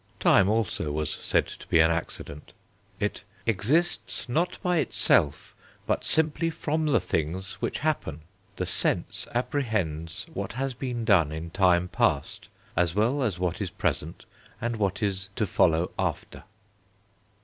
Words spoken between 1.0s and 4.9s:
said to be an accident: it "exists not by